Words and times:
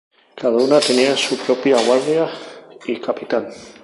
Cada 0.35 0.57
una 0.57 0.79
tenía 0.79 1.15
su 1.15 1.37
propia 1.37 1.75
guardia 1.85 2.27
y 2.87 2.97
capitán. 2.99 3.49